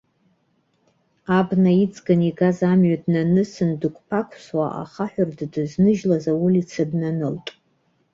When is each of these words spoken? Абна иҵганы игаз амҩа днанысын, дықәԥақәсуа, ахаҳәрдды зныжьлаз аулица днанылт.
Абна 1.37 1.71
иҵганы 1.83 2.25
игаз 2.29 2.59
амҩа 2.71 2.97
днанысын, 3.03 3.71
дықәԥақәсуа, 3.79 4.65
ахаҳәрдды 4.81 5.63
зныжьлаз 5.71 6.25
аулица 6.31 6.83
днанылт. 6.89 7.45